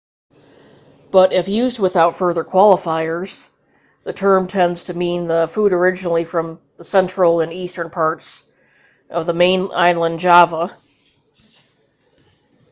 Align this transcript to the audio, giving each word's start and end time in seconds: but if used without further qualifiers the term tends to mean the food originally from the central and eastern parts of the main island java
but 1.11 1.31
if 1.31 1.47
used 1.47 1.77
without 1.77 2.15
further 2.15 2.43
qualifiers 2.43 3.51
the 4.01 4.11
term 4.11 4.47
tends 4.47 4.85
to 4.85 4.95
mean 4.95 5.27
the 5.27 5.47
food 5.47 5.73
originally 5.73 6.23
from 6.25 6.59
the 6.77 6.83
central 6.83 7.39
and 7.39 7.53
eastern 7.53 7.91
parts 7.91 8.43
of 9.11 9.27
the 9.27 9.33
main 9.33 9.69
island 9.71 10.17
java 10.19 10.75